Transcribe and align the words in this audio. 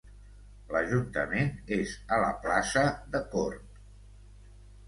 L'ajuntament 0.75 1.51
és 1.77 1.93
a 2.17 2.19
la 2.23 2.31
plaça 2.47 2.85
de 3.13 3.23
Cort. 3.37 3.81